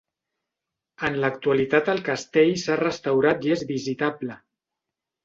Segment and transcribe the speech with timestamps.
[1.09, 4.39] En l'actualitat el castell s'ha restaurat i és visitable.